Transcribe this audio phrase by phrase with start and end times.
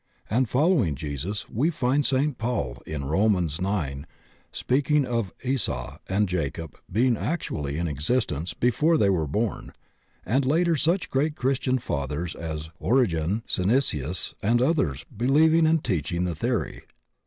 [0.31, 2.35] And follow ing Jesus we find St.
[2.39, 4.07] Paul, in Romans ix,
[4.51, 9.73] speaking of Esau and Jacob being actually in existence before they were born,
[10.25, 16.23] and later such great Christian fathers as Origen, Synesius, and others believing and teach ing
[16.23, 16.81] the theory.